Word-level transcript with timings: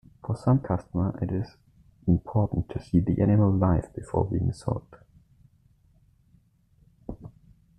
For 0.25 0.35
some 0.35 0.61
customers, 0.61 1.13
it 1.21 1.31
is 1.31 1.57
important 2.07 2.69
to 2.69 2.81
see 2.81 3.01
the 3.01 3.21
animal 3.21 3.51
live 3.51 3.93
before 3.93 4.25
being 4.25 4.51
sold. 4.51 4.95